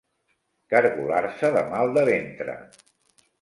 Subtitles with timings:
[0.73, 2.57] Cargolar-se de mal de ventre.